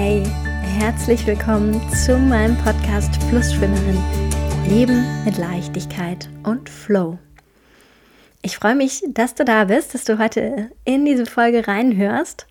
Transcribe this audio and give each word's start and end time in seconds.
Hey, 0.00 0.22
herzlich 0.62 1.26
willkommen 1.26 1.74
zu 1.92 2.16
meinem 2.16 2.56
Podcast 2.58 3.20
Flussschwimmerin. 3.24 4.00
Leben 4.68 5.04
mit 5.24 5.38
Leichtigkeit 5.38 6.28
und 6.44 6.68
Flow. 6.68 7.18
Ich 8.40 8.56
freue 8.56 8.76
mich, 8.76 9.02
dass 9.08 9.34
du 9.34 9.44
da 9.44 9.64
bist, 9.64 9.94
dass 9.94 10.04
du 10.04 10.20
heute 10.20 10.70
in 10.84 11.04
diese 11.04 11.26
Folge 11.26 11.66
reinhörst. 11.66 12.46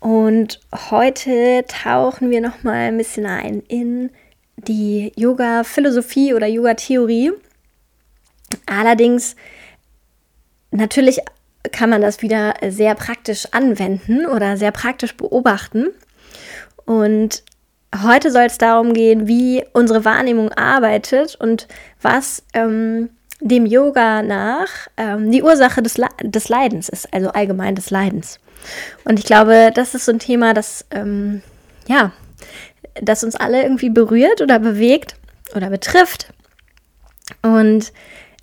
Und 0.00 0.60
heute 0.90 1.66
tauchen 1.68 2.30
wir 2.30 2.40
noch 2.40 2.62
mal 2.62 2.88
ein 2.88 2.96
bisschen 2.96 3.26
ein 3.26 3.60
in 3.68 4.10
die 4.56 5.12
Yoga-Philosophie 5.14 6.32
oder 6.32 6.46
Yoga-Theorie. 6.46 7.32
Allerdings 8.64 9.36
natürlich 10.70 11.20
kann 11.72 11.90
man 11.90 12.02
das 12.02 12.22
wieder 12.22 12.54
sehr 12.68 12.94
praktisch 12.94 13.46
anwenden 13.52 14.26
oder 14.26 14.56
sehr 14.56 14.72
praktisch 14.72 15.16
beobachten. 15.16 15.88
Und 16.84 17.42
heute 18.02 18.30
soll 18.30 18.44
es 18.44 18.58
darum 18.58 18.92
gehen, 18.92 19.26
wie 19.26 19.64
unsere 19.72 20.04
Wahrnehmung 20.04 20.52
arbeitet 20.52 21.36
und 21.36 21.68
was 22.00 22.42
ähm, 22.54 23.10
dem 23.40 23.66
Yoga 23.66 24.22
nach 24.22 24.68
ähm, 24.96 25.30
die 25.30 25.42
Ursache 25.42 25.82
des, 25.82 25.98
Le 25.98 26.08
des 26.22 26.48
Leidens 26.48 26.88
ist, 26.88 27.12
also 27.12 27.30
allgemein 27.30 27.74
des 27.74 27.90
Leidens. 27.90 28.38
Und 29.04 29.18
ich 29.18 29.24
glaube, 29.24 29.70
das 29.74 29.94
ist 29.94 30.04
so 30.04 30.12
ein 30.12 30.20
Thema, 30.20 30.54
das 30.54 30.84
ähm, 30.92 31.42
ja, 31.88 32.12
das 33.00 33.24
uns 33.24 33.36
alle 33.36 33.62
irgendwie 33.62 33.90
berührt 33.90 34.40
oder 34.40 34.58
bewegt 34.58 35.16
oder 35.54 35.70
betrifft. 35.70 36.32
Und 37.42 37.92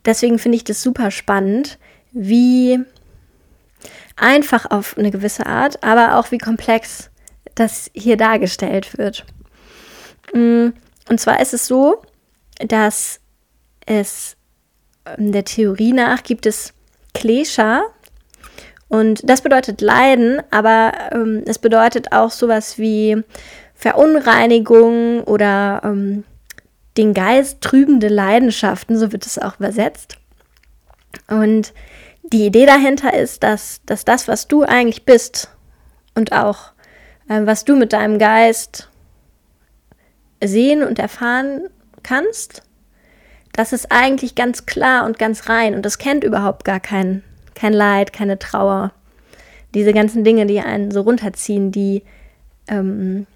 deswegen 0.06 0.40
finde 0.40 0.58
ich 0.58 0.64
das 0.64 0.82
super 0.82 1.12
spannend, 1.12 1.78
wie 2.12 2.80
einfach 4.22 4.70
auf 4.70 4.98
eine 4.98 5.12
gewisse 5.12 5.46
Art, 5.46 5.84
aber 5.84 6.18
auch 6.18 6.32
wie 6.32 6.38
komplex 6.38 7.10
das 7.56 7.90
hier 7.94 8.18
dargestellt 8.18 8.98
wird. 8.98 9.26
Mm, 10.34 10.70
und 11.10 11.20
zwar 11.20 11.40
ist 11.42 11.54
es 11.54 11.68
so, 11.68 12.02
dass 12.60 13.20
es 13.86 14.36
ähm, 15.06 15.32
der 15.32 15.46
Theorie 15.46 15.94
nach 15.94 16.24
gibt 16.24 16.46
es 16.46 16.74
Klesha 17.14 17.82
und 18.90 19.28
das 19.30 19.42
bedeutet 19.42 19.82
Leiden, 19.82 20.42
aber 20.52 20.94
ähm, 21.12 21.44
es 21.46 21.60
bedeutet 21.60 22.12
auch 22.12 22.32
sowas 22.32 22.78
wie 22.78 23.24
Verunreinigung 23.76 25.24
oder 25.24 25.82
ähm, 25.84 26.24
den 26.98 27.14
Geist 27.14 27.62
trübende 27.62 28.10
Leidenschaften, 28.10 28.98
so 28.98 29.12
wird 29.12 29.26
es 29.26 29.40
auch 29.40 29.58
übersetzt. 29.58 30.18
Und 31.28 31.74
die 32.24 32.46
Idee 32.46 32.66
dahinter 32.66 33.14
ist, 33.14 33.44
dass, 33.44 33.82
dass 33.86 34.06
das, 34.06 34.28
was 34.28 34.48
du 34.48 34.64
eigentlich 34.64 35.06
bist 35.06 35.50
und 36.16 36.32
auch 36.32 36.74
äh, 37.30 37.46
was 37.46 37.64
du 37.64 37.76
mit 37.76 37.94
deinem 37.94 38.20
Geist 38.20 38.90
sehen 40.44 40.84
und 40.84 41.00
erfahren 41.00 41.62
kannst, 42.04 42.64
das 43.54 43.74
ist 43.74 43.92
eigentlich 43.92 44.36
ganz 44.36 44.66
klar 44.66 45.06
und 45.06 45.20
ganz 45.20 45.50
rein 45.50 45.76
und 45.76 45.86
das 45.86 45.98
kennt 45.98 46.24
überhaupt 46.24 46.66
gar 46.66 46.80
kein, 46.80 47.24
kein 47.56 47.74
Leid, 47.74 48.14
keine 48.14 48.40
Trauer. 48.40 48.92
Diese 49.74 49.94
ganzen 49.94 50.24
Dinge, 50.24 50.46
die 50.46 50.60
einen 50.60 50.92
so 50.92 51.02
runterziehen, 51.02 51.72
die, 51.72 52.04
ähm, 52.68 53.28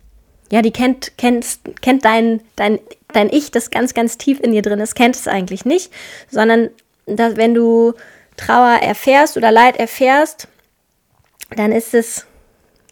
ja, 0.52 0.62
die 0.62 0.72
kennt, 0.72 1.18
kennt, 1.18 1.59
kennt 1.81 2.06
dein, 2.06 2.42
dein, 2.56 2.80
dein 3.12 3.30
Ich, 3.30 3.52
das 3.52 3.70
ganz, 3.70 3.94
ganz 3.94 4.18
tief 4.18 4.40
in 4.40 4.52
dir 4.52 4.62
drin 4.62 4.80
ist, 4.80 4.95
kennt 4.95 5.16
es 5.16 5.28
eigentlich 5.28 5.66
nicht, 5.66 5.92
sondern 6.30 6.70
dass, 7.06 7.36
wenn 7.36 7.53
du 7.53 7.94
Trauer 8.38 8.80
erfährst 8.81 9.38
oder 9.38 9.52
Leid 9.52 9.78
erfährst, 9.78 10.48
dann 11.56 11.72
ist 11.72 11.94
es, 11.94 12.25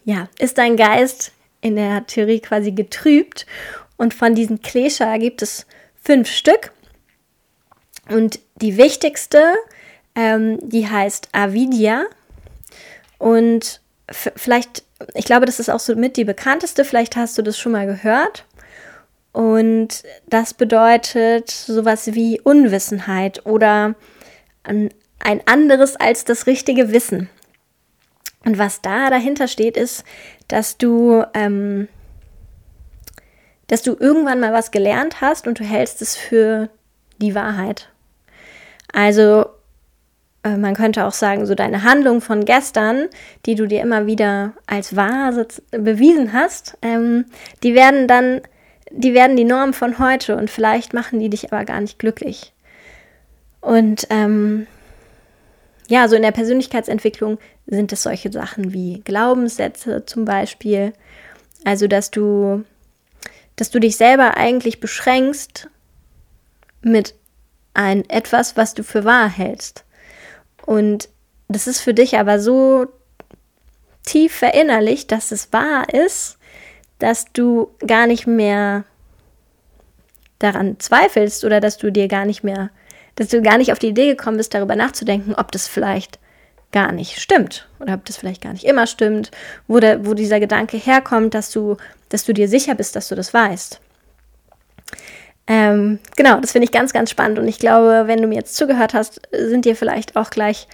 ja, 0.03 0.27
ist 0.39 0.57
dein 0.57 0.77
Geist 0.77 1.31
in 1.61 1.75
der 1.75 2.05
Theorie 2.07 2.39
quasi 2.39 2.71
getrübt. 2.71 3.45
Und 3.97 4.13
von 4.13 4.35
diesen 4.35 4.61
Klescher 4.61 5.17
gibt 5.19 5.41
es 5.41 5.66
fünf 6.01 6.29
Stück. 6.29 6.71
Und 8.09 8.39
die 8.55 8.77
wichtigste, 8.77 9.53
ähm, 10.16 10.57
die 10.61 10.88
heißt 10.89 11.29
Avidya. 11.31 12.05
Und 13.17 13.81
vielleicht, 14.09 14.83
ich 15.13 15.25
glaube, 15.25 15.45
das 15.45 15.59
ist 15.59 15.69
auch 15.69 15.79
so 15.79 15.95
mit 15.95 16.17
die 16.17 16.25
bekannteste, 16.25 16.83
vielleicht 16.83 17.16
hast 17.16 17.37
du 17.37 17.41
das 17.41 17.57
schon 17.57 17.71
mal 17.71 17.85
gehört. 17.85 18.45
Und 19.31 20.03
das 20.27 20.53
bedeutet 20.53 21.49
sowas 21.49 22.13
wie 22.13 22.41
Unwissenheit 22.41 23.45
oder 23.45 23.95
ein 25.23 25.45
anderes 25.45 25.95
als 25.95 26.25
das 26.25 26.47
richtige 26.47 26.91
Wissen. 26.91 27.29
Und 28.43 28.57
was 28.57 28.81
da 28.81 29.09
dahinter 29.09 29.47
steht, 29.47 29.77
ist, 29.77 30.03
dass 30.47 30.77
du, 30.77 31.23
ähm, 31.33 31.87
dass 33.67 33.83
du 33.83 33.95
irgendwann 33.99 34.39
mal 34.39 34.53
was 34.53 34.71
gelernt 34.71 35.21
hast 35.21 35.47
und 35.47 35.59
du 35.59 35.63
hältst 35.63 36.01
es 36.01 36.15
für 36.15 36.69
die 37.19 37.35
Wahrheit. 37.35 37.89
Also 38.91 39.45
äh, 40.43 40.57
man 40.57 40.75
könnte 40.75 41.05
auch 41.05 41.13
sagen, 41.13 41.45
so 41.45 41.55
deine 41.55 41.83
Handlung 41.83 42.21
von 42.21 42.45
gestern, 42.45 43.07
die 43.45 43.55
du 43.55 43.67
dir 43.67 43.81
immer 43.81 44.07
wieder 44.07 44.53
als 44.65 44.95
wahr 44.95 45.33
bewiesen 45.71 46.33
hast, 46.33 46.77
ähm, 46.81 47.25
die 47.63 47.75
werden 47.75 48.07
dann, 48.07 48.41
die 48.89 49.13
werden 49.13 49.37
die 49.37 49.45
Norm 49.45 49.73
von 49.73 49.99
heute 49.99 50.35
und 50.35 50.49
vielleicht 50.49 50.93
machen 50.93 51.19
die 51.19 51.29
dich 51.29 51.51
aber 51.51 51.63
gar 51.65 51.79
nicht 51.79 51.99
glücklich. 51.99 52.53
Und 53.61 54.07
ähm, 54.09 54.65
ja, 55.91 56.07
so 56.07 56.16
in 56.16 56.22
der 56.22 56.31
Persönlichkeitsentwicklung 56.31 57.38
sind 57.68 57.91
es 57.91 58.03
solche 58.03 58.31
Sachen 58.31 58.72
wie 58.72 59.02
Glaubenssätze 59.03 60.06
zum 60.06 60.24
Beispiel. 60.24 60.94
Also, 61.66 61.88
dass 61.88 62.12
du, 62.12 62.63
dass 63.57 63.72
du 63.72 63.79
dich 63.79 63.97
selber 63.97 64.38
eigentlich 64.38 64.79
beschränkst 64.79 65.68
mit 66.81 67.13
ein 67.74 68.09
etwas, 68.09 68.56
was 68.56 68.74
du 68.74 68.85
für 68.85 69.03
wahr 69.03 69.28
hältst. 69.28 69.84
Und 70.66 71.09
das 71.50 71.68
ist 71.68 71.81
für 71.81 71.94
dich 71.94 72.18
aber 72.18 72.40
so 72.40 72.88
tief 74.03 74.34
verinnerlicht, 74.34 75.12
dass 75.12 75.34
es 75.34 75.52
wahr 75.52 75.94
ist, 75.94 76.38
dass 77.00 77.25
du 77.34 77.69
gar 77.85 78.08
nicht 78.08 78.28
mehr 78.28 78.85
daran 80.40 80.79
zweifelst 80.79 81.44
oder 81.44 81.59
dass 81.59 81.78
du 81.78 81.91
dir 81.91 82.08
gar 82.08 82.23
nicht 82.23 82.44
mehr 82.44 82.69
dass 83.21 83.29
du 83.29 83.43
gar 83.43 83.59
nicht 83.59 83.71
auf 83.71 83.77
die 83.77 83.89
Idee 83.89 84.07
gekommen 84.07 84.37
bist, 84.37 84.51
darüber 84.51 84.75
nachzudenken, 84.75 85.35
ob 85.35 85.51
das 85.51 85.67
vielleicht 85.67 86.17
gar 86.71 86.91
nicht 86.91 87.19
stimmt 87.19 87.67
oder 87.79 87.93
ob 87.93 88.03
das 88.05 88.17
vielleicht 88.17 88.41
gar 88.41 88.51
nicht 88.51 88.63
immer 88.63 88.87
stimmt, 88.87 89.29
wo, 89.67 89.79
der, 89.79 90.07
wo 90.07 90.15
dieser 90.15 90.39
Gedanke 90.39 90.77
herkommt, 90.77 91.35
dass 91.35 91.51
du, 91.51 91.77
dass 92.09 92.25
du 92.25 92.33
dir 92.33 92.47
sicher 92.47 92.73
bist, 92.73 92.95
dass 92.95 93.09
du 93.09 93.15
das 93.15 93.31
weißt. 93.31 93.79
Ähm, 95.45 95.99
genau, 96.15 96.39
das 96.39 96.51
finde 96.51 96.65
ich 96.65 96.71
ganz, 96.71 96.93
ganz 96.93 97.11
spannend 97.11 97.37
und 97.37 97.47
ich 97.47 97.59
glaube, 97.59 98.07
wenn 98.07 98.23
du 98.23 98.27
mir 98.27 98.35
jetzt 98.35 98.55
zugehört 98.55 98.95
hast, 98.95 99.21
sind 99.31 99.65
dir 99.65 99.75
vielleicht 99.75 100.15
auch 100.15 100.31
gleich 100.31 100.67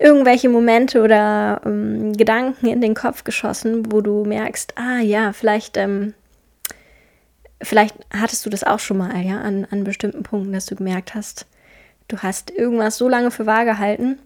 irgendwelche 0.00 0.48
Momente 0.48 1.00
oder 1.00 1.60
ähm, 1.64 2.12
Gedanken 2.12 2.66
in 2.66 2.80
den 2.80 2.94
Kopf 2.94 3.22
geschossen, 3.22 3.92
wo 3.92 4.00
du 4.00 4.24
merkst, 4.24 4.72
ah 4.76 4.98
ja, 4.98 5.32
vielleicht, 5.32 5.76
ähm, 5.76 6.14
vielleicht 7.62 7.94
hattest 8.12 8.44
du 8.46 8.50
das 8.50 8.64
auch 8.64 8.80
schon 8.80 8.98
mal, 8.98 9.16
ja, 9.20 9.40
an, 9.40 9.64
an 9.70 9.84
bestimmten 9.84 10.24
Punkten, 10.24 10.52
dass 10.52 10.66
du 10.66 10.74
gemerkt 10.74 11.14
hast, 11.14 11.46
du 12.08 12.18
hast 12.18 12.50
irgendwas 12.50 12.98
so 12.98 13.08
lange 13.08 13.30
für 13.30 13.46
wahr 13.46 13.64
gehalten 13.64 14.18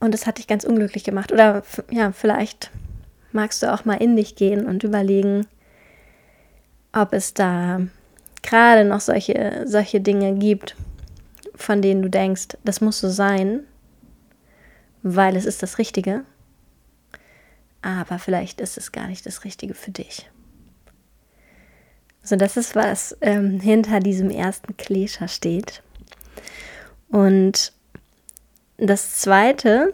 und 0.00 0.14
es 0.14 0.26
hat 0.26 0.38
dich 0.38 0.46
ganz 0.46 0.64
unglücklich 0.64 1.04
gemacht. 1.04 1.30
Oder 1.30 1.62
ja, 1.90 2.10
vielleicht 2.12 2.70
magst 3.32 3.62
du 3.62 3.72
auch 3.72 3.84
mal 3.84 4.02
in 4.02 4.16
dich 4.16 4.34
gehen 4.34 4.66
und 4.66 4.82
überlegen, 4.82 5.46
ob 6.92 7.12
es 7.12 7.34
da 7.34 7.80
gerade 8.42 8.84
noch 8.84 9.00
solche, 9.00 9.64
solche 9.66 10.00
Dinge 10.00 10.34
gibt, 10.34 10.74
von 11.54 11.82
denen 11.82 12.02
du 12.02 12.08
denkst, 12.08 12.56
das 12.64 12.80
muss 12.80 12.98
so 12.98 13.10
sein, 13.10 13.60
weil 15.02 15.36
es 15.36 15.44
ist 15.44 15.62
das 15.62 15.78
Richtige. 15.78 16.24
Aber 17.82 18.18
vielleicht 18.18 18.60
ist 18.60 18.76
es 18.76 18.92
gar 18.92 19.06
nicht 19.06 19.24
das 19.26 19.44
Richtige 19.44 19.74
für 19.74 19.90
dich. 19.90 20.28
So, 22.30 22.36
das 22.36 22.56
ist, 22.56 22.76
was 22.76 23.16
ähm, 23.22 23.58
hinter 23.58 23.98
diesem 23.98 24.30
ersten 24.30 24.76
Klescher 24.76 25.26
steht. 25.26 25.82
Und 27.08 27.72
das 28.78 29.16
zweite, 29.16 29.92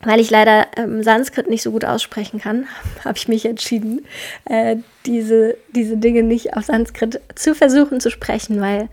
weil 0.00 0.18
ich 0.18 0.30
leider 0.30 0.66
ähm, 0.76 1.04
Sanskrit 1.04 1.48
nicht 1.48 1.62
so 1.62 1.70
gut 1.70 1.84
aussprechen 1.84 2.40
kann, 2.40 2.66
habe 3.04 3.16
ich 3.16 3.28
mich 3.28 3.44
entschieden, 3.44 4.04
äh, 4.46 4.78
diese, 5.06 5.56
diese 5.72 5.96
Dinge 5.96 6.24
nicht 6.24 6.56
auf 6.56 6.64
Sanskrit 6.64 7.20
zu 7.36 7.54
versuchen 7.54 8.00
zu 8.00 8.10
sprechen, 8.10 8.60
weil, 8.60 8.88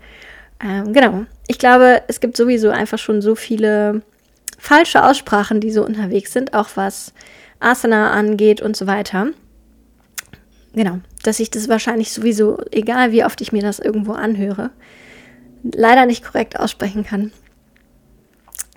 ähm, 0.62 0.92
genau, 0.92 1.24
ich 1.48 1.58
glaube, 1.58 2.02
es 2.06 2.20
gibt 2.20 2.36
sowieso 2.36 2.70
einfach 2.70 2.98
schon 2.98 3.22
so 3.22 3.34
viele 3.34 4.02
falsche 4.56 5.04
Aussprachen, 5.04 5.60
die 5.60 5.72
so 5.72 5.84
unterwegs 5.84 6.32
sind, 6.32 6.54
auch 6.54 6.68
was 6.76 7.12
Asana 7.58 8.12
angeht 8.12 8.62
und 8.62 8.76
so 8.76 8.86
weiter 8.86 9.32
genau, 10.72 11.00
dass 11.22 11.40
ich 11.40 11.50
das 11.50 11.68
wahrscheinlich 11.68 12.12
sowieso, 12.12 12.58
egal 12.70 13.12
wie 13.12 13.24
oft 13.24 13.40
ich 13.40 13.52
mir 13.52 13.62
das 13.62 13.78
irgendwo 13.78 14.12
anhöre, 14.12 14.70
leider 15.62 16.06
nicht 16.06 16.24
korrekt 16.24 16.58
aussprechen 16.58 17.04
kann. 17.04 17.32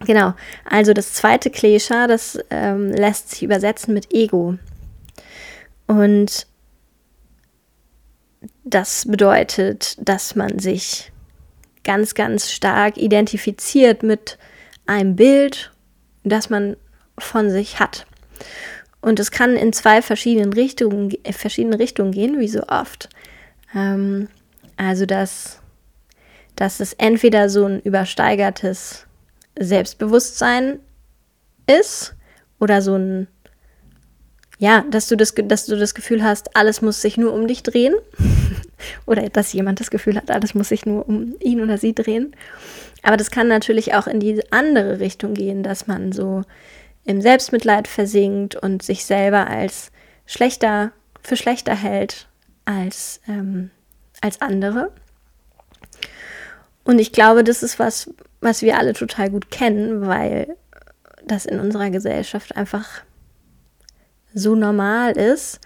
Genau, 0.06 0.34
also 0.70 0.94
das 0.94 1.14
zweite 1.14 1.50
Klesha, 1.50 2.08
das 2.08 2.38
ähm, 2.50 2.92
lässt 2.92 3.30
sich 3.30 3.44
übersetzen 3.44 3.94
mit 3.94 4.14
Ego. 4.14 4.58
Und 5.88 6.48
das 8.64 9.06
bedeutet, 9.06 9.96
dass 10.00 10.36
man 10.36 10.60
sich 10.60 11.12
ganz, 11.84 12.16
ganz 12.16 12.52
stark 12.52 12.98
identifiziert 12.98 14.04
mit 14.04 14.38
einem 14.86 15.16
Bild, 15.16 15.72
das 16.24 16.50
man 16.50 16.76
von 17.18 17.50
sich 17.50 17.80
hat. 17.80 18.06
Und 19.04 19.20
es 19.20 19.32
kann 19.32 19.58
in 19.58 19.74
zwei 19.74 20.02
verschiedenen 20.02 20.54
Richtungen, 20.54 21.14
äh, 21.24 21.34
verschiedene 21.34 21.78
Richtungen 21.78 22.14
gehen, 22.14 22.40
wie 22.40 22.48
so 22.48 22.64
oft. 22.68 23.10
Ähm, 23.76 24.30
also, 24.78 25.06
dass, 25.06 25.60
dass 26.56 26.80
es 26.80 26.94
entweder 26.94 27.50
so 27.50 27.66
ein 27.66 27.82
übersteigertes 27.82 29.06
Selbstbewusstsein 29.60 30.80
ist 31.68 32.16
oder 32.62 32.82
so 32.82 32.96
ein, 32.96 33.28
ja, 34.58 34.86
dass 34.90 35.10
du 35.10 35.18
das, 35.18 35.36
dass 35.36 35.66
du 35.66 35.76
das 35.76 35.96
Gefühl 35.96 36.24
hast, 36.24 36.56
alles 36.56 36.82
muss 36.82 37.02
sich 37.02 37.18
nur 37.18 37.34
um 37.34 37.46
dich 37.46 37.62
drehen. 37.62 37.96
oder 39.06 39.28
dass 39.28 39.52
jemand 39.52 39.82
das 39.82 39.92
Gefühl 39.92 40.16
hat, 40.16 40.32
alles 40.32 40.56
muss 40.56 40.70
sich 40.70 40.86
nur 40.86 41.10
um 41.10 41.36
ihn 41.42 41.60
oder 41.60 41.78
sie 41.78 41.94
drehen. 41.94 42.34
Aber 43.02 43.18
das 43.18 43.32
kann 43.32 43.50
natürlich 43.50 43.96
auch 43.96 44.08
in 44.08 44.22
die 44.22 44.42
andere 44.54 45.02
Richtung 45.02 45.34
gehen, 45.34 45.62
dass 45.62 45.88
man 45.88 46.14
so 46.14 46.44
im 47.06 47.22
Selbstmitleid 47.22 47.88
versinkt 47.88 48.56
und 48.56 48.84
sich 48.84 49.06
selber 49.06 49.48
als 49.48 49.92
schlechter, 50.26 50.92
für 51.22 51.36
schlechter 51.36 51.76
hält 51.76 52.28
als, 52.66 53.20
ähm, 53.28 53.72
als 54.22 54.42
andere. 54.42 54.92
Und 56.84 57.00
ich 57.00 57.12
glaube, 57.12 57.44
das 57.44 57.64
ist 57.64 57.80
was, 57.80 58.10
was 58.42 58.62
wir 58.62 58.78
alle 58.78 58.94
total 58.94 59.30
gut 59.30 59.52
kennen, 59.52 60.06
weil 60.08 60.56
das 61.26 61.46
in 61.46 61.60
unserer 61.60 61.90
Gesellschaft 61.90 62.56
einfach 62.56 63.04
so 64.34 64.56
normal 64.56 65.14
ist, 65.14 65.60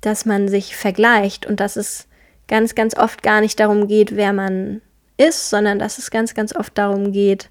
dass 0.00 0.24
man 0.24 0.48
sich 0.48 0.76
vergleicht 0.76 1.46
und 1.46 1.60
dass 1.60 1.76
es 1.76 2.06
ganz, 2.46 2.74
ganz 2.74 2.96
oft 2.96 3.22
gar 3.22 3.40
nicht 3.40 3.58
darum 3.58 3.88
geht, 3.88 4.14
wer 4.14 4.32
man 4.32 4.80
ist, 5.16 5.50
sondern 5.50 5.78
dass 5.78 5.98
es 5.98 6.10
ganz, 6.10 6.34
ganz 6.34 6.54
oft 6.54 6.76
darum 6.78 7.12
geht, 7.12 7.50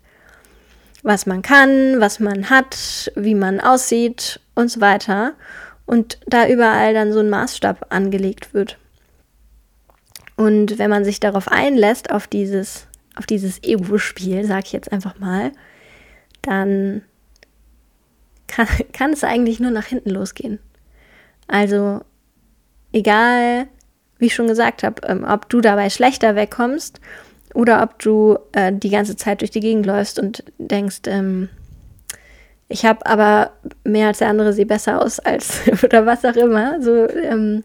was 1.03 1.25
man 1.25 1.41
kann, 1.41 1.99
was 1.99 2.19
man 2.19 2.49
hat, 2.49 3.11
wie 3.15 3.35
man 3.35 3.59
aussieht 3.59 4.39
und 4.55 4.69
so 4.69 4.81
weiter. 4.81 5.33
Und 5.85 6.19
da 6.27 6.47
überall 6.47 6.93
dann 6.93 7.13
so 7.13 7.19
ein 7.19 7.29
Maßstab 7.29 7.87
angelegt 7.89 8.53
wird. 8.53 8.77
Und 10.35 10.77
wenn 10.77 10.89
man 10.89 11.05
sich 11.05 11.19
darauf 11.19 11.47
einlässt, 11.47 12.11
auf 12.11 12.27
dieses, 12.27 12.87
auf 13.15 13.25
dieses 13.25 13.63
Ego-Spiel, 13.63 14.45
sag 14.45 14.65
ich 14.65 14.73
jetzt 14.73 14.91
einfach 14.91 15.17
mal, 15.17 15.51
dann 16.41 17.01
kann, 18.47 18.67
kann 18.93 19.13
es 19.13 19.23
eigentlich 19.23 19.59
nur 19.59 19.71
nach 19.71 19.85
hinten 19.85 20.09
losgehen. 20.09 20.59
Also, 21.47 22.01
egal, 22.91 23.67
wie 24.19 24.27
ich 24.27 24.35
schon 24.35 24.47
gesagt 24.47 24.83
habe, 24.83 25.01
ähm, 25.07 25.23
ob 25.23 25.49
du 25.49 25.61
dabei 25.61 25.89
schlechter 25.89 26.35
wegkommst 26.35 26.99
oder 27.53 27.81
ob 27.83 27.99
du 27.99 28.37
äh, 28.51 28.73
die 28.73 28.89
ganze 28.89 29.15
Zeit 29.15 29.41
durch 29.41 29.51
die 29.51 29.59
Gegend 29.59 29.85
läufst 29.85 30.19
und 30.19 30.43
denkst, 30.57 31.01
ähm, 31.07 31.49
ich 32.69 32.85
habe 32.85 33.05
aber 33.05 33.53
mehr 33.83 34.07
als 34.07 34.17
der 34.17 34.29
andere 34.29 34.51
sehe 34.51 34.65
besser 34.65 35.01
aus 35.01 35.19
als 35.19 35.61
oder 35.83 36.05
was 36.05 36.25
auch 36.25 36.35
immer. 36.35 36.81
So, 36.81 37.09
ähm, 37.09 37.63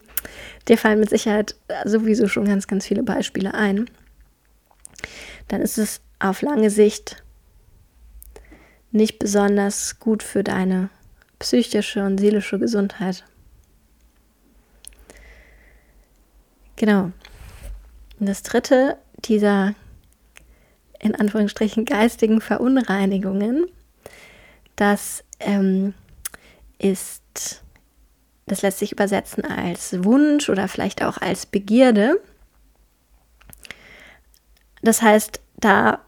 dir 0.67 0.77
fallen 0.77 0.99
mit 0.99 1.09
Sicherheit 1.09 1.55
sowieso 1.85 2.27
schon 2.27 2.45
ganz, 2.45 2.67
ganz 2.67 2.87
viele 2.87 3.03
Beispiele 3.03 3.53
ein. 3.53 3.89
Dann 5.49 5.61
ist 5.61 5.77
es 5.77 6.01
auf 6.19 6.41
lange 6.41 6.69
Sicht 6.69 7.23
nicht 8.91 9.19
besonders 9.19 9.99
gut 9.99 10.23
für 10.23 10.43
deine 10.43 10.89
psychische 11.39 12.05
und 12.05 12.19
seelische 12.19 12.59
Gesundheit. 12.59 13.25
Genau. 16.77 17.11
Und 18.19 18.29
das 18.29 18.43
dritte 18.43 18.97
dieser 19.25 19.75
in 20.99 21.15
Anführungsstrichen 21.15 21.83
geistigen 21.83 22.39
Verunreinigungen, 22.39 23.65
das 24.77 25.23
ähm, 25.41 25.93
ist, 26.79 27.61
das 28.45 28.61
lässt 28.61 28.79
sich 28.79 28.93
übersetzen 28.93 29.45
als 29.45 30.03
Wunsch 30.03 30.49
oder 30.49 30.67
vielleicht 30.67 31.03
auch 31.03 31.17
als 31.17 31.45
Begierde. 31.45 32.19
Das 34.81 35.01
heißt, 35.01 35.41
da 35.57 35.99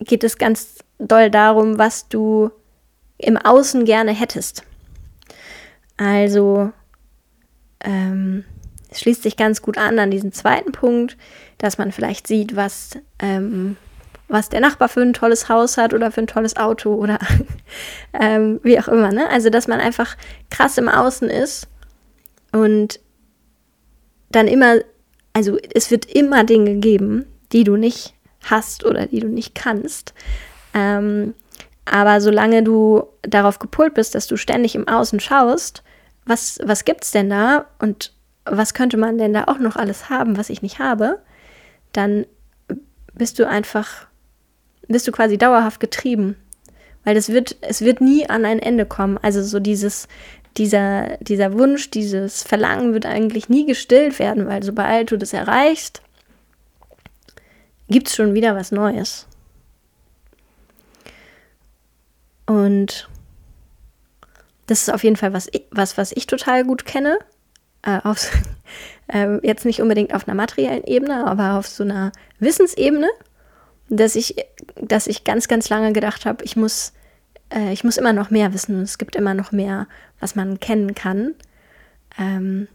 geht 0.00 0.22
es 0.22 0.38
ganz 0.38 0.78
doll 0.98 1.30
darum, 1.30 1.78
was 1.78 2.08
du 2.08 2.50
im 3.18 3.36
Außen 3.36 3.84
gerne 3.84 4.12
hättest. 4.12 4.64
Also, 5.96 6.72
ähm, 7.80 8.44
es 8.92 9.00
schließt 9.00 9.22
sich 9.22 9.36
ganz 9.36 9.62
gut 9.62 9.78
an 9.78 9.98
an 9.98 10.10
diesen 10.10 10.32
zweiten 10.32 10.72
Punkt, 10.72 11.16
dass 11.58 11.78
man 11.78 11.92
vielleicht 11.92 12.26
sieht, 12.26 12.56
was, 12.56 12.90
ähm, 13.18 13.76
was 14.28 14.50
der 14.50 14.60
Nachbar 14.60 14.88
für 14.88 15.00
ein 15.00 15.14
tolles 15.14 15.48
Haus 15.48 15.78
hat 15.78 15.94
oder 15.94 16.10
für 16.10 16.20
ein 16.20 16.26
tolles 16.26 16.56
Auto 16.56 16.94
oder 16.94 17.18
ähm, 18.12 18.60
wie 18.62 18.78
auch 18.78 18.88
immer. 18.88 19.10
Ne? 19.10 19.28
Also, 19.30 19.50
dass 19.50 19.68
man 19.68 19.80
einfach 19.80 20.16
krass 20.50 20.76
im 20.78 20.88
Außen 20.88 21.28
ist 21.30 21.68
und 22.52 23.00
dann 24.30 24.46
immer, 24.46 24.76
also 25.32 25.58
es 25.74 25.90
wird 25.90 26.06
immer 26.06 26.44
Dinge 26.44 26.76
geben, 26.76 27.26
die 27.52 27.64
du 27.64 27.76
nicht 27.76 28.14
hast 28.44 28.84
oder 28.84 29.06
die 29.06 29.20
du 29.20 29.28
nicht 29.28 29.54
kannst. 29.54 30.12
Ähm, 30.74 31.34
aber 31.84 32.20
solange 32.20 32.62
du 32.62 33.04
darauf 33.22 33.58
gepolt 33.58 33.94
bist, 33.94 34.14
dass 34.14 34.26
du 34.26 34.36
ständig 34.36 34.74
im 34.74 34.86
Außen 34.86 35.20
schaust, 35.20 35.82
was, 36.24 36.58
was 36.62 36.84
es 37.00 37.10
denn 37.10 37.30
da 37.30 37.66
und 37.78 38.12
was 38.44 38.74
könnte 38.74 38.96
man 38.96 39.18
denn 39.18 39.32
da 39.32 39.44
auch 39.44 39.58
noch 39.58 39.76
alles 39.76 40.10
haben, 40.10 40.36
was 40.36 40.50
ich 40.50 40.62
nicht 40.62 40.78
habe, 40.78 41.20
dann 41.92 42.26
bist 43.14 43.38
du 43.38 43.46
einfach, 43.46 44.06
bist 44.88 45.06
du 45.06 45.12
quasi 45.12 45.38
dauerhaft 45.38 45.80
getrieben. 45.80 46.36
Weil 47.04 47.14
das 47.14 47.28
wird, 47.28 47.56
es 47.60 47.80
wird 47.82 48.00
nie 48.00 48.28
an 48.28 48.44
ein 48.44 48.58
Ende 48.58 48.86
kommen. 48.86 49.18
Also 49.18 49.42
so 49.42 49.58
dieses, 49.58 50.08
dieser, 50.56 51.16
dieser 51.18 51.52
Wunsch, 51.54 51.90
dieses 51.90 52.42
Verlangen 52.42 52.94
wird 52.94 53.06
eigentlich 53.06 53.48
nie 53.48 53.66
gestillt 53.66 54.18
werden, 54.18 54.46
weil 54.46 54.62
sobald 54.62 55.10
du 55.10 55.18
das 55.18 55.32
erreichst, 55.32 56.02
gibt 57.88 58.08
es 58.08 58.14
schon 58.14 58.34
wieder 58.34 58.54
was 58.54 58.72
Neues. 58.72 59.26
Und 62.46 63.08
das 64.66 64.82
ist 64.82 64.92
auf 64.92 65.04
jeden 65.04 65.16
Fall 65.16 65.32
was, 65.32 65.50
was, 65.70 65.98
was 65.98 66.12
ich 66.12 66.26
total 66.26 66.64
gut 66.64 66.84
kenne 66.84 67.18
äh, 67.82 68.00
auf, 68.02 68.30
äh, 69.08 69.38
jetzt 69.46 69.64
nicht 69.64 69.80
unbedingt 69.80 70.14
auf 70.14 70.26
einer 70.26 70.36
materiellen 70.36 70.84
Ebene, 70.84 71.26
aber 71.26 71.58
auf 71.58 71.66
so 71.66 71.84
einer 71.84 72.12
Wissensebene, 72.38 73.08
dass 73.88 74.16
ich, 74.16 74.36
dass 74.80 75.06
ich 75.06 75.24
ganz, 75.24 75.48
ganz 75.48 75.68
lange 75.68 75.92
gedacht 75.92 76.24
habe, 76.24 76.44
ich 76.44 76.56
muss, 76.56 76.92
äh, 77.52 77.72
ich 77.72 77.84
muss 77.84 77.96
immer 77.96 78.12
noch 78.12 78.30
mehr 78.30 78.54
wissen 78.54 78.82
es 78.82 78.98
gibt 78.98 79.16
immer 79.16 79.34
noch 79.34 79.52
mehr, 79.52 79.86
was 80.20 80.34
man 80.34 80.60
kennen 80.60 80.94
kann. 80.94 81.34
Ähm, 82.18 82.68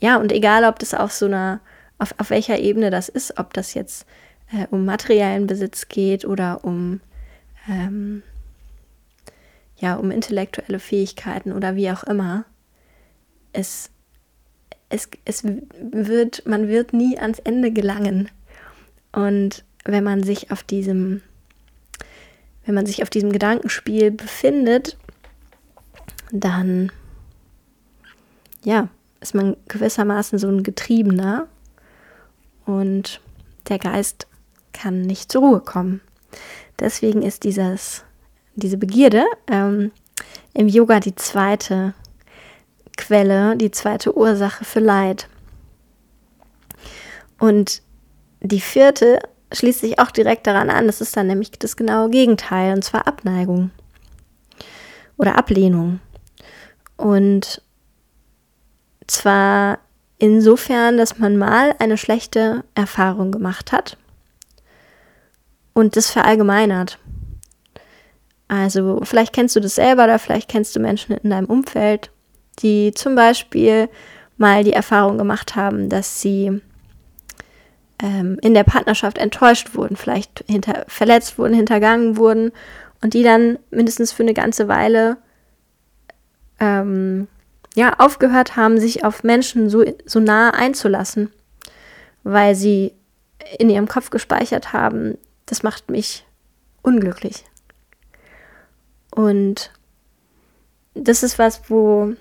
ja, 0.00 0.16
und 0.16 0.32
egal, 0.32 0.64
ob 0.64 0.78
das 0.78 0.94
auf 0.94 1.12
so 1.12 1.26
einer, 1.26 1.60
auf, 1.98 2.14
auf 2.18 2.30
welcher 2.30 2.58
Ebene 2.58 2.90
das 2.90 3.08
ist, 3.08 3.38
ob 3.38 3.54
das 3.54 3.74
jetzt 3.74 4.06
äh, 4.52 4.66
um 4.70 4.84
materiellen 4.84 5.46
Besitz 5.46 5.88
geht 5.88 6.24
oder 6.24 6.64
um 6.64 7.00
ähm, 7.68 8.22
ja, 9.82 9.96
um 9.96 10.10
intellektuelle 10.12 10.78
Fähigkeiten 10.78 11.52
oder 11.52 11.74
wie 11.74 11.90
auch 11.90 12.04
immer. 12.04 12.44
Es 13.52 13.90
es, 14.92 15.08
es 15.24 15.42
wird, 15.44 16.46
man 16.46 16.68
wird 16.68 16.92
nie 16.92 17.18
ans 17.18 17.38
Ende 17.40 17.72
gelangen. 17.72 18.30
Und 19.12 19.64
wenn 19.84 20.04
man 20.04 20.22
sich 20.22 20.50
auf 20.50 20.62
diesem, 20.62 21.22
wenn 22.64 22.74
man 22.74 22.86
sich 22.86 23.02
auf 23.02 23.10
diesem 23.10 23.32
Gedankenspiel 23.32 24.10
befindet, 24.10 24.96
dann 26.30 26.92
ja, 28.64 28.88
ist 29.20 29.34
man 29.34 29.56
gewissermaßen 29.68 30.38
so 30.38 30.48
ein 30.48 30.62
Getriebener 30.62 31.48
und 32.64 33.20
der 33.68 33.78
Geist 33.78 34.26
kann 34.72 35.02
nicht 35.02 35.32
zur 35.32 35.42
Ruhe 35.42 35.60
kommen. 35.60 36.00
Deswegen 36.78 37.22
ist 37.22 37.44
dieses, 37.44 38.04
diese 38.54 38.76
Begierde 38.76 39.24
ähm, 39.48 39.90
im 40.54 40.68
Yoga 40.68 41.00
die 41.00 41.14
zweite 41.14 41.94
Quelle, 43.02 43.56
die 43.56 43.72
zweite 43.72 44.16
Ursache 44.16 44.64
für 44.64 44.78
Leid. 44.78 45.26
Und 47.40 47.82
die 48.40 48.60
vierte 48.60 49.18
schließt 49.52 49.80
sich 49.80 49.98
auch 49.98 50.12
direkt 50.12 50.46
daran 50.46 50.70
an. 50.70 50.86
Das 50.86 51.00
ist 51.00 51.16
dann 51.16 51.26
nämlich 51.26 51.50
das 51.50 51.76
genaue 51.76 52.10
Gegenteil, 52.10 52.72
und 52.72 52.84
zwar 52.84 53.08
Abneigung 53.08 53.72
oder 55.16 55.36
Ablehnung. 55.36 55.98
Und 56.96 57.60
zwar 59.08 59.80
insofern, 60.18 60.96
dass 60.96 61.18
man 61.18 61.36
mal 61.36 61.74
eine 61.80 61.98
schlechte 61.98 62.62
Erfahrung 62.76 63.32
gemacht 63.32 63.72
hat 63.72 63.96
und 65.72 65.96
das 65.96 66.08
verallgemeinert. 66.08 67.00
Also 68.46 69.00
vielleicht 69.02 69.32
kennst 69.32 69.56
du 69.56 69.60
das 69.60 69.74
selber 69.74 70.04
oder 70.04 70.20
vielleicht 70.20 70.48
kennst 70.48 70.76
du 70.76 70.80
Menschen 70.80 71.16
in 71.16 71.30
deinem 71.30 71.46
Umfeld, 71.46 72.11
die 72.62 72.92
zum 72.94 73.14
Beispiel 73.14 73.88
mal 74.36 74.64
die 74.64 74.72
Erfahrung 74.72 75.18
gemacht 75.18 75.56
haben, 75.56 75.88
dass 75.88 76.20
sie 76.20 76.60
ähm, 78.00 78.38
in 78.42 78.54
der 78.54 78.64
Partnerschaft 78.64 79.18
enttäuscht 79.18 79.74
wurden, 79.74 79.96
vielleicht 79.96 80.44
hinter, 80.48 80.84
verletzt 80.88 81.38
wurden, 81.38 81.54
hintergangen 81.54 82.16
wurden 82.16 82.52
und 83.00 83.14
die 83.14 83.22
dann 83.22 83.58
mindestens 83.70 84.12
für 84.12 84.22
eine 84.22 84.34
ganze 84.34 84.68
Weile 84.68 85.18
ähm, 86.60 87.28
ja, 87.74 87.94
aufgehört 87.98 88.56
haben, 88.56 88.78
sich 88.78 89.04
auf 89.04 89.24
Menschen 89.24 89.70
so, 89.70 89.84
so 90.04 90.20
nah 90.20 90.50
einzulassen, 90.50 91.30
weil 92.22 92.54
sie 92.54 92.92
in 93.58 93.70
ihrem 93.70 93.88
Kopf 93.88 94.10
gespeichert 94.10 94.72
haben, 94.72 95.18
das 95.46 95.62
macht 95.62 95.90
mich 95.90 96.24
unglücklich. 96.82 97.44
Und 99.10 99.70
das 100.94 101.22
ist 101.22 101.38
was, 101.38 101.62
wo 101.68 102.14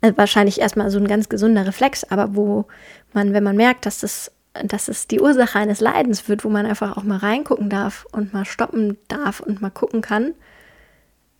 also 0.00 0.16
wahrscheinlich 0.16 0.60
erstmal 0.60 0.90
so 0.90 0.98
ein 0.98 1.08
ganz 1.08 1.28
gesunder 1.28 1.66
Reflex, 1.66 2.04
aber 2.04 2.36
wo 2.36 2.66
man, 3.12 3.32
wenn 3.32 3.44
man 3.44 3.56
merkt, 3.56 3.86
dass 3.86 4.00
das, 4.00 4.30
dass 4.64 4.88
es 4.88 5.06
die 5.06 5.20
Ursache 5.20 5.58
eines 5.58 5.80
Leidens 5.80 6.28
wird, 6.28 6.44
wo 6.44 6.48
man 6.48 6.66
einfach 6.66 6.96
auch 6.96 7.02
mal 7.02 7.18
reingucken 7.18 7.68
darf 7.68 8.06
und 8.12 8.32
mal 8.32 8.44
stoppen 8.44 8.98
darf 9.08 9.40
und 9.40 9.60
mal 9.60 9.70
gucken 9.70 10.00
kann, 10.00 10.34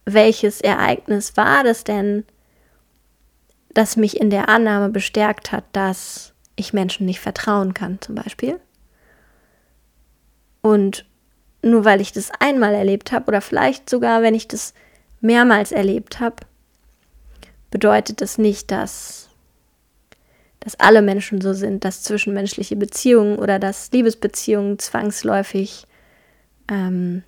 welches 0.04 0.60
Ereignis 0.60 1.36
war 1.36 1.62
das 1.64 1.84
denn, 1.84 2.24
das 3.74 3.96
mich 3.96 4.20
in 4.20 4.30
der 4.30 4.48
Annahme 4.48 4.88
bestärkt 4.88 5.52
hat, 5.52 5.64
dass 5.72 6.32
ich 6.56 6.72
Menschen 6.72 7.06
nicht 7.06 7.20
vertrauen 7.20 7.74
kann, 7.74 8.00
zum 8.00 8.16
Beispiel. 8.16 8.58
Und 10.62 11.04
nur 11.62 11.84
weil 11.84 12.00
ich 12.00 12.12
das 12.12 12.32
einmal 12.40 12.74
erlebt 12.74 13.12
habe 13.12 13.26
oder 13.26 13.40
vielleicht 13.40 13.88
sogar, 13.88 14.22
wenn 14.22 14.34
ich 14.34 14.48
das 14.48 14.74
mehrmals 15.20 15.70
erlebt 15.72 16.20
habe, 16.20 16.36
bedeutet 17.70 18.20
das 18.20 18.38
nicht, 18.38 18.70
dass, 18.70 19.28
dass 20.60 20.78
alle 20.80 21.02
Menschen 21.02 21.40
so 21.40 21.52
sind, 21.52 21.84
dass 21.84 22.02
zwischenmenschliche 22.02 22.76
Beziehungen 22.76 23.38
oder 23.38 23.58
dass 23.58 23.90
Liebesbeziehungen 23.92 24.78
zwangsläufig, 24.78 25.86
ähm, 26.68 27.22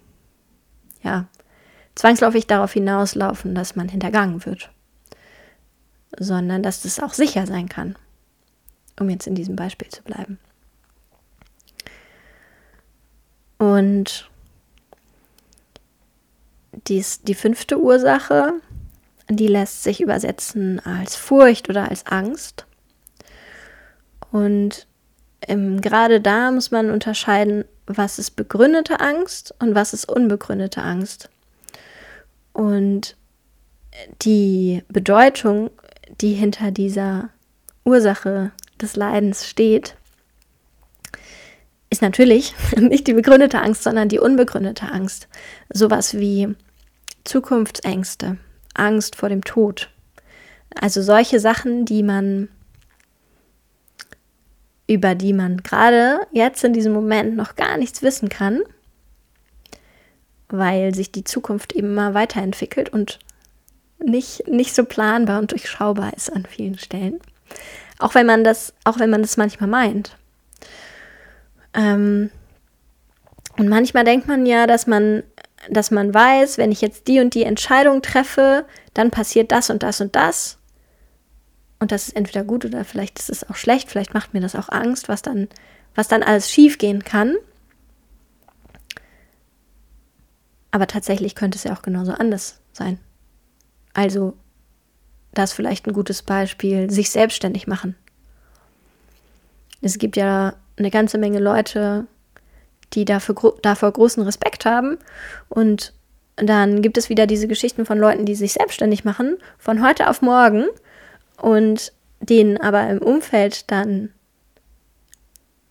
ja, 1.02 1.26
zwangsläufig 1.94 2.46
darauf 2.46 2.72
hinauslaufen, 2.72 3.54
dass 3.54 3.76
man 3.76 3.88
hintergangen 3.88 4.44
wird, 4.46 4.70
sondern 6.18 6.62
dass 6.62 6.82
das 6.82 7.00
auch 7.00 7.12
sicher 7.12 7.46
sein 7.46 7.68
kann, 7.68 7.96
um 8.98 9.10
jetzt 9.10 9.26
in 9.26 9.34
diesem 9.34 9.56
Beispiel 9.56 9.88
zu 9.88 10.02
bleiben. 10.02 10.38
Und 13.58 14.30
dies, 16.88 17.20
die 17.20 17.34
fünfte 17.34 17.78
Ursache, 17.78 18.54
die 19.36 19.48
lässt 19.48 19.82
sich 19.82 20.00
übersetzen 20.00 20.80
als 20.80 21.16
Furcht 21.16 21.68
oder 21.68 21.88
als 21.88 22.06
Angst. 22.06 22.66
Und 24.30 24.86
ähm, 25.42 25.80
gerade 25.80 26.20
da 26.20 26.50
muss 26.50 26.70
man 26.70 26.90
unterscheiden, 26.90 27.64
was 27.86 28.18
ist 28.18 28.32
begründete 28.32 29.00
Angst 29.00 29.54
und 29.58 29.74
was 29.74 29.92
ist 29.92 30.08
unbegründete 30.08 30.82
Angst. 30.82 31.30
Und 32.52 33.16
die 34.22 34.82
Bedeutung, 34.88 35.70
die 36.20 36.34
hinter 36.34 36.70
dieser 36.70 37.30
Ursache 37.84 38.52
des 38.80 38.96
Leidens 38.96 39.46
steht, 39.46 39.96
ist 41.90 42.02
natürlich 42.02 42.54
nicht 42.76 43.06
die 43.06 43.14
begründete 43.14 43.60
Angst, 43.60 43.82
sondern 43.82 44.08
die 44.08 44.18
unbegründete 44.18 44.90
Angst. 44.90 45.28
Sowas 45.72 46.14
wie 46.18 46.54
Zukunftsängste, 47.24 48.38
Angst 48.74 49.16
vor 49.16 49.28
dem 49.28 49.44
Tod. 49.44 49.90
Also 50.74 51.02
solche 51.02 51.40
Sachen, 51.40 51.84
die 51.84 52.02
man, 52.02 52.48
über 54.86 55.14
die 55.14 55.32
man 55.32 55.58
gerade 55.58 56.20
jetzt 56.32 56.62
in 56.64 56.72
diesem 56.72 56.92
Moment 56.92 57.36
noch 57.36 57.56
gar 57.56 57.76
nichts 57.76 58.02
wissen 58.02 58.28
kann, 58.28 58.60
weil 60.48 60.94
sich 60.94 61.12
die 61.12 61.24
Zukunft 61.24 61.72
eben 61.74 61.94
mal 61.94 62.14
weiterentwickelt 62.14 62.88
und 62.90 63.18
nicht, 63.98 64.48
nicht 64.48 64.74
so 64.74 64.84
planbar 64.84 65.40
und 65.40 65.52
durchschaubar 65.52 66.14
ist 66.14 66.32
an 66.32 66.46
vielen 66.46 66.78
Stellen. 66.78 67.20
Auch 67.98 68.14
wenn 68.14 68.26
man 68.26 68.44
das, 68.44 68.72
auch 68.84 68.98
wenn 68.98 69.10
man 69.10 69.22
das 69.22 69.36
manchmal 69.36 69.68
meint. 69.68 70.16
Ähm, 71.74 72.30
und 73.58 73.68
manchmal 73.68 74.04
denkt 74.04 74.26
man 74.26 74.46
ja, 74.46 74.66
dass 74.66 74.86
man 74.86 75.22
dass 75.68 75.90
man 75.90 76.14
weiß, 76.14 76.58
wenn 76.58 76.72
ich 76.72 76.80
jetzt 76.80 77.06
die 77.08 77.20
und 77.20 77.34
die 77.34 77.44
Entscheidung 77.44 78.02
treffe, 78.02 78.64
dann 78.94 79.10
passiert 79.10 79.52
das 79.52 79.70
und 79.70 79.82
das 79.82 80.00
und 80.00 80.16
das. 80.16 80.58
Und 81.78 81.92
das 81.92 82.08
ist 82.08 82.16
entweder 82.16 82.44
gut 82.44 82.64
oder 82.64 82.84
vielleicht 82.84 83.18
ist 83.18 83.30
es 83.30 83.48
auch 83.48 83.56
schlecht, 83.56 83.90
vielleicht 83.90 84.14
macht 84.14 84.34
mir 84.34 84.40
das 84.40 84.54
auch 84.54 84.68
Angst, 84.68 85.08
was 85.08 85.22
dann, 85.22 85.48
was 85.94 86.08
dann 86.08 86.22
alles 86.22 86.50
schiefgehen 86.50 87.04
kann. 87.04 87.36
Aber 90.70 90.86
tatsächlich 90.86 91.34
könnte 91.34 91.56
es 91.56 91.64
ja 91.64 91.72
auch 91.72 91.82
genauso 91.82 92.12
anders 92.12 92.60
sein. 92.72 92.98
Also, 93.92 94.34
das 95.32 95.50
ist 95.50 95.56
vielleicht 95.56 95.86
ein 95.86 95.92
gutes 95.92 96.22
Beispiel, 96.22 96.90
sich 96.90 97.10
selbstständig 97.10 97.66
machen. 97.66 97.96
Es 99.80 99.98
gibt 99.98 100.16
ja 100.16 100.54
eine 100.76 100.90
ganze 100.90 101.18
Menge 101.18 101.38
Leute, 101.38 102.06
die 102.92 103.04
dafür, 103.04 103.54
davor 103.62 103.92
großen 103.92 104.22
Respekt 104.22 104.64
haben. 104.64 104.98
Und 105.48 105.94
dann 106.36 106.82
gibt 106.82 106.98
es 106.98 107.08
wieder 107.08 107.26
diese 107.26 107.48
Geschichten 107.48 107.86
von 107.86 107.98
Leuten, 107.98 108.24
die 108.24 108.34
sich 108.34 108.52
selbstständig 108.52 109.04
machen, 109.04 109.36
von 109.58 109.84
heute 109.84 110.08
auf 110.08 110.22
morgen 110.22 110.66
und 111.40 111.92
denen 112.20 112.58
aber 112.58 112.88
im 112.88 112.98
Umfeld 112.98 113.70
dann 113.70 114.10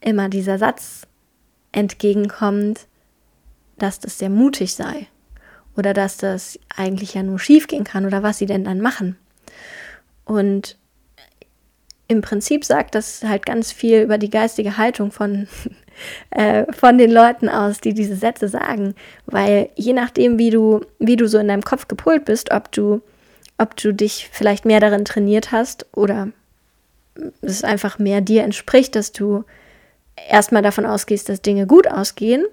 immer 0.02 0.30
dieser 0.30 0.58
Satz 0.58 1.08
entgegenkommt, 1.72 2.88
dass 3.78 4.00
das 4.00 4.18
sehr 4.18 4.30
mutig 4.30 4.74
sei 4.74 5.08
oder 5.76 5.94
dass 5.94 6.18
das 6.18 6.60
eigentlich 6.76 7.14
ja 7.14 7.24
nur 7.24 7.40
schief 7.40 7.68
gehen 7.68 7.84
kann 7.84 8.06
oder 8.06 8.24
was 8.24 8.38
sie 8.38 8.46
denn 8.46 8.64
dann 8.64 8.82
machen. 8.82 9.18
Und 10.26 10.78
im 12.08 12.22
Prinzip 12.22 12.66
sagt 12.66 12.96
das 12.96 13.24
halt 13.24 13.46
ganz 13.46 13.72
viel 13.72 14.02
über 14.02 14.18
die 14.18 14.30
geistige 14.30 14.78
Haltung 14.78 15.12
von 15.12 15.48
äh, 16.32 16.72
von 16.72 16.98
den 16.98 17.12
Leuten 17.12 17.50
aus, 17.50 17.80
die 17.82 17.94
diese 17.94 18.16
Sätze 18.16 18.48
sagen. 18.48 18.96
Weil 19.26 19.70
je 19.76 19.94
nachdem, 19.94 20.38
wie 20.38 20.50
du, 20.50 20.82
wie 21.00 21.16
du 21.16 21.28
so 21.28 21.38
in 21.38 21.48
deinem 21.48 21.64
Kopf 21.64 21.88
gepolt 21.88 22.26
bist, 22.26 22.52
ob 22.52 22.72
du, 22.72 23.02
ob 23.58 23.76
du 23.76 23.94
dich 23.94 24.30
vielleicht 24.32 24.66
mehr 24.66 24.80
darin 24.80 25.06
trainiert 25.06 25.52
hast 25.52 25.86
oder 25.94 26.30
es 27.42 27.64
einfach 27.64 28.00
mehr 28.00 28.22
dir 28.22 28.44
entspricht, 28.44 28.96
dass 28.96 29.12
du 29.12 29.44
erstmal 30.30 30.62
davon 30.62 30.86
ausgehst, 30.86 31.30
dass 31.30 31.42
Dinge 31.42 31.68
gut 31.68 31.88
ausgehen 31.88 32.46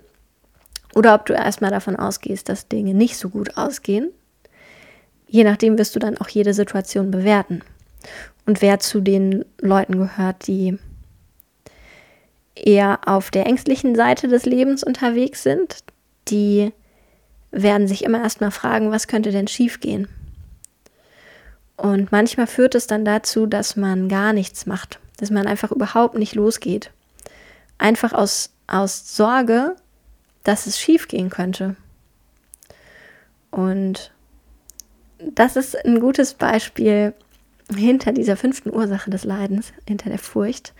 oder 0.94 1.14
ob 1.14 1.26
du 1.26 1.34
erstmal 1.34 1.70
davon 1.70 1.96
ausgehst, 1.96 2.48
dass 2.48 2.68
Dinge 2.68 2.94
nicht 2.94 3.16
so 3.16 3.28
gut 3.28 3.56
ausgehen. 3.56 4.10
Je 5.28 5.44
nachdem 5.44 5.78
wirst 5.78 5.94
du 5.94 5.98
dann 5.98 6.18
auch 6.18 6.28
jede 6.28 6.54
Situation 6.54 7.10
bewerten. 7.10 7.62
Und 8.46 8.62
wer 8.62 8.78
zu 8.78 9.00
den 9.00 9.44
Leuten 9.60 9.98
gehört, 9.98 10.46
die 10.46 10.78
eher 12.56 13.00
auf 13.06 13.30
der 13.30 13.46
ängstlichen 13.46 13.94
Seite 13.94 14.28
des 14.28 14.46
Lebens 14.46 14.82
unterwegs 14.82 15.42
sind, 15.42 15.84
die 16.28 16.72
werden 17.50 17.86
sich 17.86 18.04
immer 18.04 18.22
erstmal 18.22 18.50
fragen, 18.50 18.90
was 18.90 19.06
könnte 19.06 19.30
denn 19.30 19.48
schiefgehen? 19.48 20.08
Und 21.76 22.10
manchmal 22.10 22.46
führt 22.46 22.74
es 22.74 22.86
dann 22.86 23.04
dazu, 23.04 23.46
dass 23.46 23.76
man 23.76 24.08
gar 24.08 24.32
nichts 24.32 24.66
macht, 24.66 24.98
dass 25.18 25.30
man 25.30 25.46
einfach 25.46 25.70
überhaupt 25.70 26.16
nicht 26.16 26.34
losgeht. 26.34 26.90
Einfach 27.78 28.12
aus, 28.12 28.50
aus 28.66 29.14
Sorge, 29.14 29.76
dass 30.42 30.66
es 30.66 30.80
schiefgehen 30.80 31.28
könnte. 31.28 31.76
Und 33.50 34.12
das 35.18 35.56
ist 35.56 35.76
ein 35.84 36.00
gutes 36.00 36.34
Beispiel 36.34 37.14
hinter 37.74 38.12
dieser 38.12 38.36
fünften 38.36 38.72
Ursache 38.72 39.10
des 39.10 39.24
Leidens, 39.24 39.72
hinter 39.86 40.08
der 40.08 40.18
Furcht, 40.18 40.72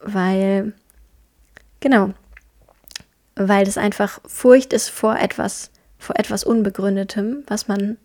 weil, 0.00 0.72
genau, 1.80 2.14
weil 3.36 3.64
das 3.64 3.78
einfach 3.78 4.20
Furcht 4.26 4.72
ist 4.72 4.88
vor 4.88 5.18
etwas, 5.18 5.70
vor 5.98 6.18
etwas 6.18 6.44
Unbegründetem, 6.44 7.44
was 7.46 7.68
man 7.68 7.96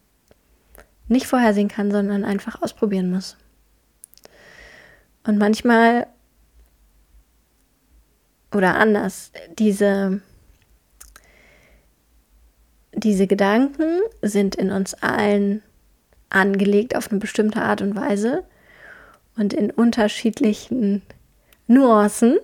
nicht 1.07 1.27
vorhersehen 1.27 1.67
kann, 1.67 1.91
sondern 1.91 2.23
einfach 2.23 2.61
ausprobieren 2.61 3.11
muss. 3.11 3.37
Und 5.23 5.37
manchmal 5.37 6.07
oder 8.53 8.75
anders, 8.75 9.31
diese, 9.57 10.21
diese 12.93 13.27
Gedanken 13.27 14.01
sind 14.21 14.55
in 14.55 14.71
uns 14.71 14.93
allen 14.95 15.61
angelegt 16.29 16.95
auf 16.95 17.09
eine 17.11 17.19
bestimmte 17.19 17.61
Art 17.61 17.81
und 17.81 17.95
Weise 17.95 18.43
und 19.35 19.53
in 19.53 19.71
unterschiedlichen 19.71 21.01
Nuancen. 21.67 22.37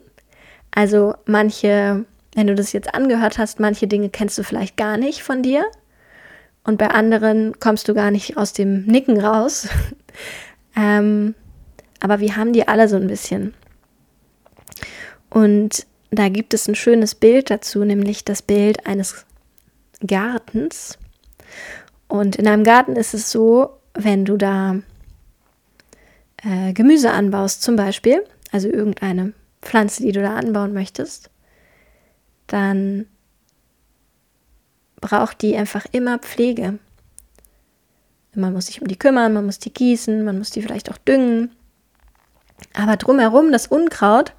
Also 0.71 1.15
manche 1.25 2.05
wenn 2.35 2.47
du 2.47 2.55
das 2.55 2.73
jetzt 2.73 2.93
angehört 2.93 3.37
hast, 3.37 3.59
manche 3.59 3.87
Dinge 3.87 4.09
kennst 4.09 4.37
du 4.37 4.43
vielleicht 4.43 4.77
gar 4.77 4.97
nicht 4.97 5.21
von 5.21 5.43
dir 5.43 5.65
und 6.63 6.77
bei 6.77 6.87
anderen 6.89 7.59
kommst 7.59 7.87
du 7.87 7.93
gar 7.93 8.11
nicht 8.11 8.37
aus 8.37 8.53
dem 8.53 8.85
Nicken 8.85 9.19
raus. 9.19 9.67
ähm, 10.75 11.35
aber 11.99 12.19
wir 12.19 12.35
haben 12.35 12.53
die 12.53 12.67
alle 12.67 12.87
so 12.87 12.95
ein 12.95 13.07
bisschen. 13.07 13.53
Und 15.29 15.85
da 16.09 16.29
gibt 16.29 16.53
es 16.53 16.67
ein 16.67 16.75
schönes 16.75 17.15
Bild 17.15 17.49
dazu, 17.49 17.83
nämlich 17.83 18.25
das 18.25 18.41
Bild 18.41 18.85
eines 18.85 19.25
Gartens. 20.05 20.97
Und 22.07 22.35
in 22.35 22.47
einem 22.47 22.63
Garten 22.63 22.95
ist 22.95 23.13
es 23.13 23.31
so, 23.31 23.77
wenn 23.93 24.25
du 24.25 24.37
da 24.37 24.77
äh, 26.43 26.73
Gemüse 26.73 27.11
anbaust 27.11 27.61
zum 27.61 27.75
Beispiel, 27.75 28.23
also 28.51 28.67
irgendeine 28.67 29.33
Pflanze, 29.61 30.03
die 30.03 30.11
du 30.11 30.21
da 30.21 30.35
anbauen 30.35 30.73
möchtest, 30.73 31.29
dann 32.47 33.05
braucht 34.99 35.41
die 35.41 35.55
einfach 35.55 35.85
immer 35.91 36.19
Pflege. 36.19 36.79
Man 38.33 38.53
muss 38.53 38.67
sich 38.67 38.81
um 38.81 38.87
die 38.87 38.99
kümmern, 38.99 39.33
man 39.33 39.45
muss 39.45 39.59
die 39.59 39.73
gießen, 39.73 40.23
man 40.23 40.37
muss 40.37 40.51
die 40.51 40.61
vielleicht 40.61 40.91
auch 40.91 40.97
düngen. 40.97 41.51
Aber 42.73 42.95
drumherum, 42.95 43.51
das 43.51 43.67
Unkraut, 43.67 44.33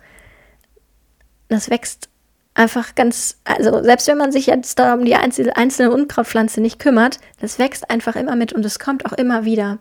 das 1.48 1.68
wächst 1.68 2.08
einfach 2.54 2.94
ganz, 2.94 3.38
also 3.44 3.82
selbst 3.82 4.06
wenn 4.08 4.18
man 4.18 4.32
sich 4.32 4.46
jetzt 4.46 4.78
da 4.78 4.94
um 4.94 5.04
die 5.04 5.14
einzelne, 5.14 5.90
Unkrautpflanze 5.90 6.60
nicht 6.60 6.78
kümmert, 6.78 7.18
das 7.40 7.58
wächst 7.58 7.90
einfach 7.90 8.16
immer 8.16 8.36
mit 8.36 8.52
und 8.52 8.64
es 8.64 8.78
kommt 8.78 9.06
auch 9.06 9.12
immer 9.12 9.44
wieder. 9.44 9.78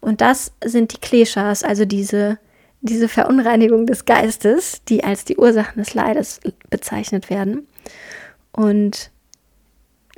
Und 0.00 0.20
das 0.20 0.52
sind 0.64 0.92
die 0.92 1.00
Kleshas, 1.00 1.62
also 1.62 1.84
diese, 1.84 2.38
diese 2.80 3.08
Verunreinigung 3.08 3.86
des 3.86 4.04
Geistes, 4.04 4.82
die 4.84 5.04
als 5.04 5.24
die 5.24 5.36
Ursachen 5.36 5.82
des 5.82 5.94
Leides 5.94 6.40
bezeichnet 6.70 7.30
werden. 7.30 7.66
Und 8.52 9.10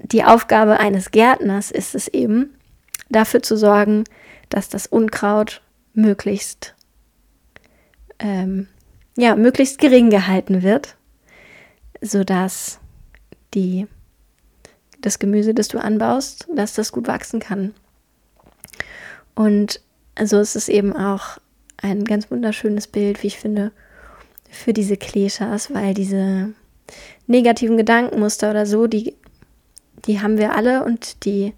die 0.02 0.24
Aufgabe 0.24 0.78
eines 0.78 1.10
Gärtners 1.10 1.70
ist 1.70 1.94
es 1.94 2.08
eben, 2.08 2.54
dafür 3.08 3.42
zu 3.42 3.56
sorgen, 3.56 4.04
dass 4.48 4.68
das 4.68 4.86
Unkraut 4.86 5.62
möglichst, 5.94 6.74
ähm, 8.18 8.68
ja, 9.16 9.36
möglichst 9.36 9.78
gering 9.78 10.10
gehalten 10.10 10.62
wird, 10.62 10.96
sodass 12.00 12.78
die, 13.54 13.86
das 15.00 15.18
Gemüse, 15.18 15.54
das 15.54 15.68
du 15.68 15.78
anbaust, 15.78 16.48
dass 16.54 16.74
das 16.74 16.92
gut 16.92 17.08
wachsen 17.08 17.40
kann. 17.40 17.74
Und 19.34 19.80
so 20.22 20.38
ist 20.38 20.56
es 20.56 20.68
eben 20.68 20.94
auch 20.94 21.38
ein 21.82 22.04
ganz 22.04 22.30
wunderschönes 22.30 22.86
Bild, 22.86 23.22
wie 23.22 23.28
ich 23.28 23.38
finde, 23.38 23.72
für 24.50 24.72
diese 24.72 24.96
Klischees, 24.96 25.72
weil 25.72 25.94
diese 25.94 26.52
negativen 27.26 27.76
Gedankenmuster 27.76 28.50
oder 28.50 28.66
so, 28.66 28.86
die 28.86 29.14
die 30.06 30.20
haben 30.20 30.38
wir 30.38 30.54
alle 30.54 30.84
und 30.84 31.24
die, 31.24 31.54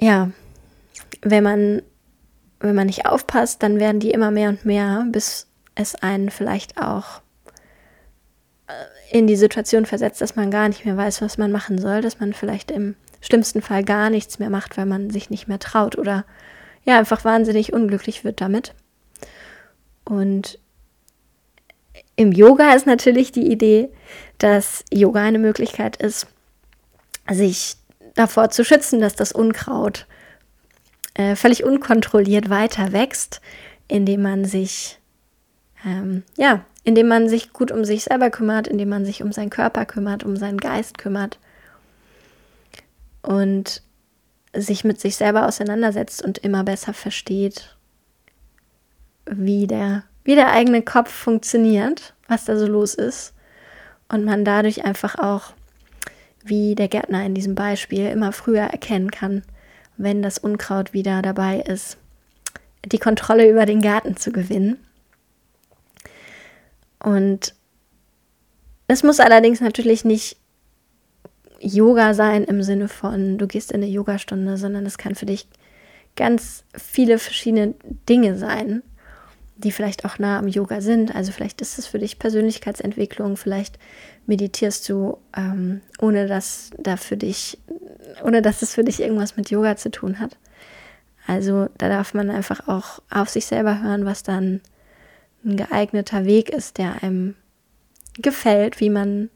ja, 0.00 0.30
wenn 1.22 1.44
man, 1.44 1.82
wenn 2.60 2.74
man 2.74 2.86
nicht 2.86 3.06
aufpasst, 3.06 3.62
dann 3.62 3.80
werden 3.80 4.00
die 4.00 4.10
immer 4.10 4.30
mehr 4.30 4.48
und 4.50 4.64
mehr, 4.64 5.06
bis 5.10 5.48
es 5.74 5.94
einen 5.94 6.30
vielleicht 6.30 6.80
auch 6.80 7.20
äh, 8.66 9.16
in 9.16 9.26
die 9.26 9.36
Situation 9.36 9.86
versetzt, 9.86 10.20
dass 10.20 10.36
man 10.36 10.50
gar 10.50 10.68
nicht 10.68 10.84
mehr 10.84 10.96
weiß, 10.96 11.22
was 11.22 11.38
man 11.38 11.52
machen 11.52 11.78
soll, 11.78 12.00
dass 12.00 12.20
man 12.20 12.32
vielleicht 12.32 12.70
im 12.70 12.96
schlimmsten 13.20 13.62
Fall 13.62 13.84
gar 13.84 14.10
nichts 14.10 14.38
mehr 14.38 14.50
macht, 14.50 14.76
weil 14.76 14.86
man 14.86 15.10
sich 15.10 15.30
nicht 15.30 15.48
mehr 15.48 15.58
traut 15.58 15.98
oder 15.98 16.24
ja, 16.86 16.98
einfach 16.98 17.24
wahnsinnig 17.24 17.72
unglücklich 17.72 18.24
wird 18.24 18.40
damit. 18.40 18.74
Und 20.04 20.58
im 22.14 22.32
Yoga 22.32 22.72
ist 22.74 22.86
natürlich 22.86 23.32
die 23.32 23.50
Idee, 23.50 23.90
dass 24.38 24.84
Yoga 24.92 25.22
eine 25.22 25.38
Möglichkeit 25.38 25.96
ist, 25.96 26.26
sich 27.30 27.76
davor 28.14 28.50
zu 28.50 28.64
schützen, 28.64 29.00
dass 29.00 29.14
das 29.14 29.32
Unkraut 29.32 30.06
äh, 31.14 31.34
völlig 31.34 31.64
unkontrolliert 31.64 32.48
weiter 32.48 32.92
wächst, 32.92 33.40
indem 33.88 34.22
man 34.22 34.44
sich, 34.44 34.98
ähm, 35.84 36.22
ja, 36.36 36.64
indem 36.84 37.08
man 37.08 37.28
sich 37.28 37.52
gut 37.52 37.72
um 37.72 37.84
sich 37.84 38.04
selber 38.04 38.30
kümmert, 38.30 38.68
indem 38.68 38.90
man 38.90 39.04
sich 39.04 39.22
um 39.22 39.32
seinen 39.32 39.50
Körper 39.50 39.86
kümmert, 39.86 40.22
um 40.24 40.36
seinen 40.36 40.58
Geist 40.58 40.98
kümmert 40.98 41.38
und 43.22 43.82
sich 44.54 44.84
mit 44.84 45.00
sich 45.00 45.16
selber 45.16 45.46
auseinandersetzt 45.46 46.22
und 46.22 46.38
immer 46.38 46.64
besser 46.64 46.92
versteht, 46.92 47.76
wie 49.26 49.66
der, 49.66 50.04
wie 50.24 50.34
der 50.34 50.52
eigene 50.52 50.82
Kopf 50.82 51.10
funktioniert, 51.12 52.14
was 52.28 52.44
da 52.44 52.56
so 52.56 52.66
los 52.66 52.94
ist 52.94 53.34
und 54.08 54.24
man 54.24 54.44
dadurch 54.44 54.84
einfach 54.84 55.18
auch 55.18 55.52
wie 56.44 56.74
der 56.74 56.88
Gärtner 56.88 57.24
in 57.24 57.34
diesem 57.34 57.54
Beispiel 57.54 58.06
immer 58.08 58.32
früher 58.32 58.62
erkennen 58.62 59.10
kann, 59.10 59.42
wenn 59.96 60.22
das 60.22 60.38
Unkraut 60.38 60.92
wieder 60.92 61.22
dabei 61.22 61.60
ist, 61.60 61.98
die 62.84 62.98
Kontrolle 62.98 63.50
über 63.50 63.66
den 63.66 63.82
Garten 63.82 64.16
zu 64.16 64.30
gewinnen. 64.30 64.78
Und 67.00 67.54
es 68.88 69.02
muss 69.02 69.20
allerdings 69.20 69.60
natürlich 69.60 70.04
nicht 70.04 70.36
Yoga 71.60 72.14
sein 72.14 72.44
im 72.44 72.62
Sinne 72.62 72.88
von, 72.88 73.38
du 73.38 73.46
gehst 73.46 73.72
in 73.72 73.82
eine 73.82 73.90
Yogastunde, 73.90 74.56
sondern 74.56 74.86
es 74.86 74.98
kann 74.98 75.14
für 75.14 75.26
dich 75.26 75.46
ganz 76.16 76.64
viele 76.74 77.18
verschiedene 77.18 77.74
Dinge 78.08 78.36
sein, 78.36 78.82
die 79.56 79.72
vielleicht 79.72 80.04
auch 80.04 80.18
nah 80.18 80.38
am 80.38 80.48
Yoga 80.48 80.80
sind. 80.80 81.14
Also 81.14 81.32
vielleicht 81.32 81.60
ist 81.60 81.78
es 81.78 81.86
für 81.86 81.98
dich 81.98 82.18
Persönlichkeitsentwicklung, 82.18 83.36
vielleicht 83.36 83.78
meditierst 84.26 84.88
du, 84.88 85.18
ähm, 85.36 85.80
ohne 86.00 86.26
dass 86.26 86.70
da 86.78 86.96
für 86.96 87.16
dich, 87.16 87.58
ohne 88.22 88.42
dass 88.42 88.62
es 88.62 88.74
für 88.74 88.84
dich 88.84 89.00
irgendwas 89.00 89.36
mit 89.36 89.50
Yoga 89.50 89.76
zu 89.76 89.90
tun 89.90 90.20
hat. 90.20 90.36
Also 91.26 91.68
da 91.78 91.88
darf 91.88 92.14
man 92.14 92.30
einfach 92.30 92.68
auch 92.68 93.02
auf 93.10 93.28
sich 93.28 93.46
selber 93.46 93.82
hören, 93.82 94.04
was 94.04 94.22
dann 94.22 94.60
ein 95.44 95.56
geeigneter 95.56 96.24
Weg 96.24 96.50
ist, 96.50 96.78
der 96.78 97.02
einem 97.02 97.34
gefällt, 98.18 98.80
wie 98.80 98.90
man, 98.90 99.30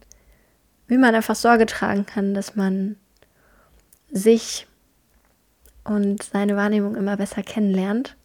wie 0.91 0.99
man 0.99 1.15
einfach 1.15 1.37
Sorge 1.37 1.67
tragen 1.67 2.05
kann, 2.05 2.35
dass 2.35 2.57
man 2.57 2.97
sich 4.11 4.67
und 5.85 6.23
seine 6.23 6.57
Wahrnehmung 6.57 6.97
immer 6.97 7.17
besser 7.17 7.43
kennenlernt. 7.43 8.17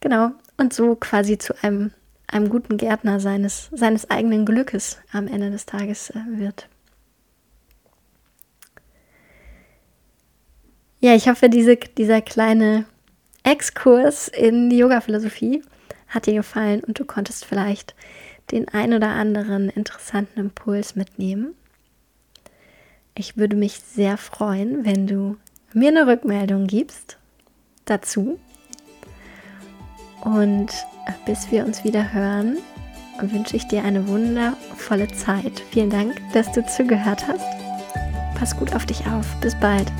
Genau, 0.00 0.30
und 0.56 0.72
so 0.72 0.94
quasi 0.94 1.36
zu 1.36 1.52
einem 1.62 1.92
einem 2.28 2.48
guten 2.48 2.76
Gärtner 2.76 3.20
seines, 3.20 3.68
seines 3.72 4.10
eigenen 4.10 4.46
Glückes 4.46 4.98
am 5.12 5.28
Ende 5.28 5.50
des 5.50 5.66
Tages 5.66 6.10
äh, 6.10 6.20
wird. 6.26 6.68
Ja, 11.00 11.14
ich 11.14 11.28
hoffe, 11.28 11.48
diese, 11.48 11.76
dieser 11.76 12.20
kleine 12.20 12.84
Exkurs 13.44 14.28
in 14.28 14.70
die 14.70 14.78
Yoga-Philosophie 14.78 15.62
hat 16.08 16.26
dir 16.26 16.34
gefallen 16.34 16.82
und 16.82 16.98
du 16.98 17.04
konntest 17.04 17.44
vielleicht 17.44 17.94
den 18.50 18.68
ein 18.68 18.92
oder 18.92 19.08
anderen 19.08 19.68
interessanten 19.68 20.40
Impuls 20.40 20.96
mitnehmen. 20.96 21.54
Ich 23.14 23.36
würde 23.36 23.56
mich 23.56 23.80
sehr 23.80 24.16
freuen, 24.16 24.84
wenn 24.84 25.06
du 25.06 25.36
mir 25.72 25.88
eine 25.88 26.06
Rückmeldung 26.06 26.66
gibst 26.66 27.18
dazu. 27.84 28.38
Und 30.22 30.68
bis 31.24 31.50
wir 31.50 31.64
uns 31.64 31.84
wieder 31.84 32.12
hören, 32.12 32.58
wünsche 33.20 33.56
ich 33.56 33.66
dir 33.68 33.84
eine 33.84 34.06
wundervolle 34.08 35.08
Zeit. 35.08 35.62
Vielen 35.70 35.90
Dank, 35.90 36.20
dass 36.32 36.52
du 36.52 36.64
zugehört 36.66 37.26
hast. 37.26 37.46
Pass 38.38 38.56
gut 38.56 38.74
auf 38.74 38.84
dich 38.84 39.06
auf. 39.06 39.26
Bis 39.40 39.54
bald. 39.60 39.90